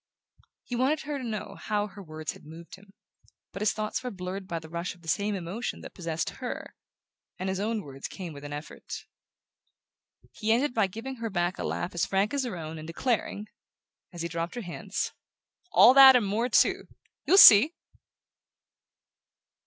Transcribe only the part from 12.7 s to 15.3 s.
and declaring, as he dropped her hands: